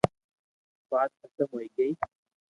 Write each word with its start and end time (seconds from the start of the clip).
وات 0.91 1.11
ختم 1.19 1.47
ھوئي 1.53 1.67
گئي 1.77 1.91